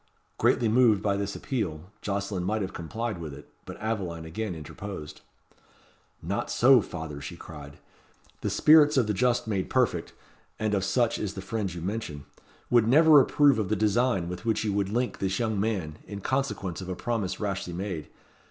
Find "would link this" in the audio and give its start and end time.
14.73-15.37